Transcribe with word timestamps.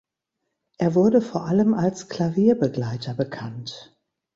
Er 0.79 0.95
wurde 0.95 1.21
vor 1.21 1.45
allem 1.45 1.75
als 1.75 2.09
Klavierbegleiter 2.09 3.13
bekannt. 3.13 3.95